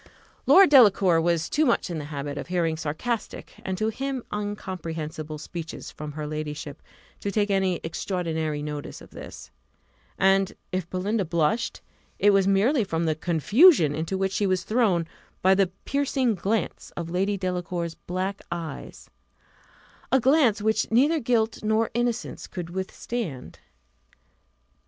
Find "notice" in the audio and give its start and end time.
8.63-8.99